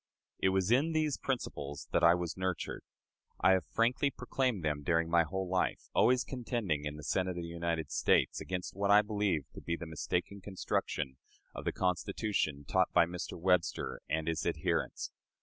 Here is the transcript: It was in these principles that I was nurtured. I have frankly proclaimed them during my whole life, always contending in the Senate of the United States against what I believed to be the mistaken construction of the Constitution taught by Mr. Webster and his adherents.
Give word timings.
It 0.39 0.49
was 0.49 0.71
in 0.71 0.93
these 0.93 1.19
principles 1.19 1.87
that 1.91 2.03
I 2.03 2.15
was 2.15 2.35
nurtured. 2.35 2.83
I 3.39 3.51
have 3.51 3.67
frankly 3.67 4.09
proclaimed 4.09 4.65
them 4.65 4.81
during 4.81 5.11
my 5.11 5.21
whole 5.21 5.47
life, 5.47 5.89
always 5.93 6.23
contending 6.23 6.85
in 6.85 6.95
the 6.95 7.03
Senate 7.03 7.37
of 7.37 7.43
the 7.43 7.43
United 7.47 7.91
States 7.91 8.41
against 8.41 8.75
what 8.75 8.89
I 8.89 9.03
believed 9.03 9.53
to 9.53 9.61
be 9.61 9.75
the 9.75 9.85
mistaken 9.85 10.41
construction 10.41 11.17
of 11.53 11.65
the 11.65 11.71
Constitution 11.71 12.65
taught 12.67 12.91
by 12.93 13.05
Mr. 13.05 13.39
Webster 13.39 14.01
and 14.09 14.27
his 14.27 14.43
adherents. 14.43 15.11